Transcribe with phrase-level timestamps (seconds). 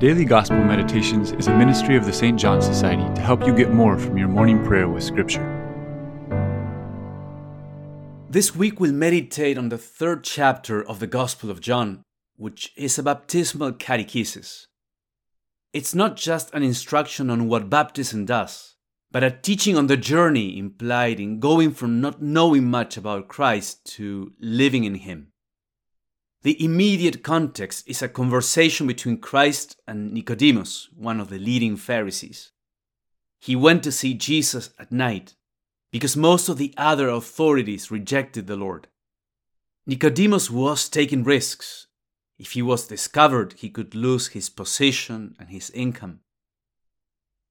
[0.00, 2.40] Daily Gospel Meditations is a ministry of the St.
[2.40, 5.44] John Society to help you get more from your morning prayer with Scripture.
[8.30, 12.00] This week we'll meditate on the third chapter of the Gospel of John,
[12.36, 14.68] which is a baptismal catechesis.
[15.74, 18.76] It's not just an instruction on what baptism does,
[19.10, 23.84] but a teaching on the journey implied in going from not knowing much about Christ
[23.96, 25.30] to living in Him.
[26.42, 32.52] The immediate context is a conversation between Christ and Nicodemus, one of the leading Pharisees.
[33.38, 35.34] He went to see Jesus at night
[35.90, 38.88] because most of the other authorities rejected the Lord.
[39.86, 41.88] Nicodemus was taking risks.
[42.38, 46.20] If he was discovered, he could lose his position and his income.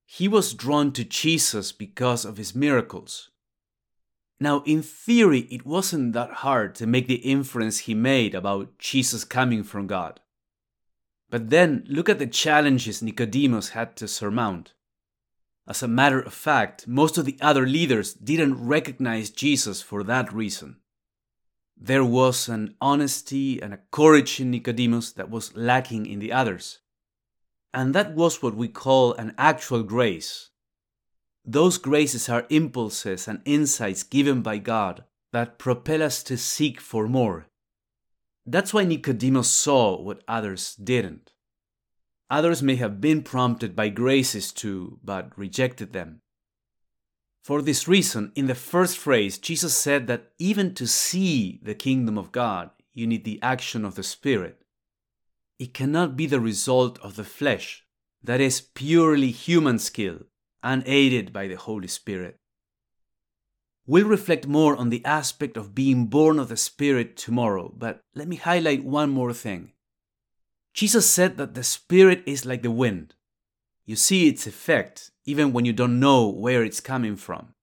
[0.06, 3.30] He was drawn to Jesus because of his miracles.
[4.40, 9.26] Now, in theory, it wasn't that hard to make the inference he made about Jesus
[9.26, 10.22] coming from God.
[11.30, 14.74] But then look at the challenges Nicodemus had to surmount.
[15.68, 20.34] As a matter of fact, most of the other leaders didn't recognize Jesus for that
[20.34, 20.78] reason.
[21.78, 26.80] There was an honesty and a courage in Nicodemus that was lacking in the others.
[27.74, 30.50] And that was what we call an actual grace,
[31.52, 37.08] those graces are impulses and insights given by God that propel us to seek for
[37.08, 37.48] more.
[38.46, 41.34] That's why Nicodemus saw what others didn't.
[42.30, 46.22] Others may have been prompted by graces too, but rejected them.
[47.44, 52.16] For this reason, in the first phrase, Jesus said that even to see the kingdom
[52.16, 54.62] of God, you need the action of the Spirit.
[55.58, 57.86] It cannot be the result of the flesh,
[58.24, 60.20] that is, purely human skill,
[60.64, 62.38] unaided by the Holy Spirit.
[63.86, 68.28] We'll reflect more on the aspect of being born of the Spirit tomorrow, but let
[68.28, 69.74] me highlight one more thing.
[70.74, 73.16] Jesus said that the Spirit is like the wind.
[73.86, 77.54] You see its effect even when you don't know where it's coming from.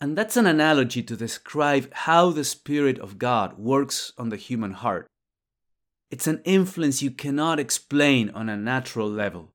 [0.00, 4.72] And that's an analogy to describe how the Spirit of God works on the human
[4.72, 5.06] heart.
[6.10, 9.53] It's an influence you cannot explain on a natural level.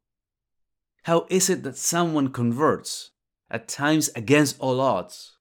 [1.10, 3.10] How is it that someone converts,
[3.50, 5.38] at times against all odds?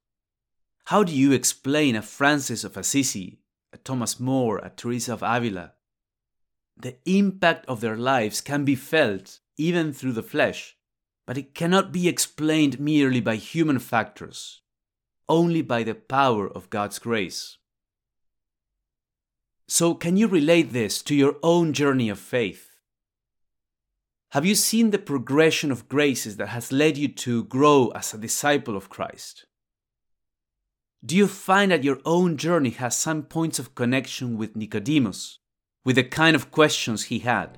[0.86, 5.74] How do you explain a Francis of Assisi, a Thomas More, a Teresa of Avila?
[6.74, 10.74] The impact of their lives can be felt even through the flesh,
[11.26, 14.62] but it cannot be explained merely by human factors,
[15.28, 17.58] only by the power of God's grace.
[19.66, 22.67] So, can you relate this to your own journey of faith?
[24.32, 28.18] Have you seen the progression of graces that has led you to grow as a
[28.18, 29.46] disciple of Christ?
[31.02, 35.38] Do you find that your own journey has some points of connection with Nicodemus,
[35.82, 37.56] with the kind of questions he had?